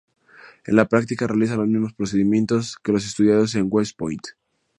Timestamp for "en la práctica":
0.65-1.27